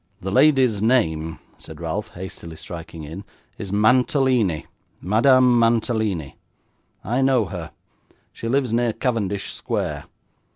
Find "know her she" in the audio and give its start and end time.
7.21-8.47